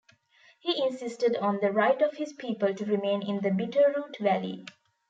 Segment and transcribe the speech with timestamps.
[0.59, 4.65] He insisted on the right of his people to remain in the Bitterroot Valley.